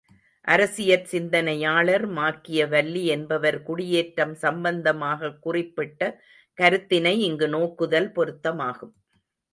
அரசியற் 0.47 1.03
சிந்தனையாளர் 1.03 2.05
மாக்கியவல்லி 2.11 3.03
என்பவர் 3.05 3.63
குடியேற்றம் 3.63 4.33
சம்பந்தமாகக் 4.35 5.39
குறிப்பிட்ட 5.41 6.01
கருத்தினை 6.57 7.19
இங்கு 7.19 7.47
நோக்குதல் 7.47 8.11
பொருத்தமாகும். 8.11 8.93